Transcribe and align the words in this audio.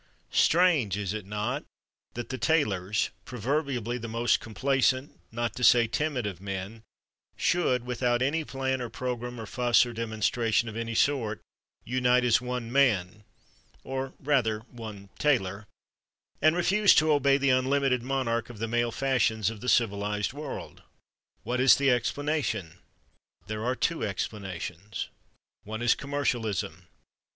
Strange, 0.33 0.97
is 0.97 1.13
it 1.13 1.27
not, 1.27 1.63
that 2.15 2.29
the 2.29 2.37
Tailors 2.39 3.11
(proverbially 3.23 3.99
the 3.99 4.07
most 4.07 4.39
complacent, 4.39 5.19
not 5.31 5.55
to 5.55 5.63
say 5.63 5.85
timid, 5.85 6.25
of 6.25 6.41
men) 6.41 6.81
should, 7.37 7.85
without 7.85 8.19
any 8.23 8.43
plan 8.43 8.81
or 8.81 8.89
program 8.89 9.39
or 9.39 9.45
fuss 9.45 9.85
or 9.85 9.93
demonstration 9.93 10.67
of 10.67 10.75
any 10.75 10.95
sort, 10.95 11.39
unite 11.85 12.23
as 12.25 12.41
one 12.41 12.71
man—or 12.71 14.13
rather 14.19 14.61
one 14.71 15.09
tailor—and 15.19 16.55
refuse 16.55 16.95
to 16.95 17.11
obey 17.11 17.37
the 17.37 17.51
unlimited 17.51 18.01
monarch 18.01 18.49
of 18.49 18.57
the 18.57 18.67
male 18.67 18.91
fashions 18.91 19.51
of 19.51 19.61
the 19.61 19.69
civilized 19.69 20.33
world. 20.33 20.81
What 21.43 21.61
is 21.61 21.75
the 21.75 21.91
explanation? 21.91 22.79
There 23.45 23.63
are 23.63 23.75
two 23.75 24.03
explanations. 24.03 25.09
One 25.63 25.83
is 25.83 25.93
Commercialism. 25.93 26.87